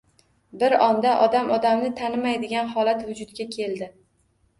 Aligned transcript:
Bir 0.61 0.75
onda 0.85 1.11
odam-odamni 1.25 1.91
tanimaydigan 1.99 2.71
holat 2.73 3.05
vujudga 3.11 3.47
keldi. 3.57 3.91